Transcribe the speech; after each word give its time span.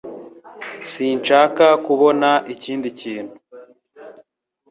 Sinshaka 0.91 1.65
kubona 1.85 2.29
ikindi 2.53 2.87
kintu 2.99 3.33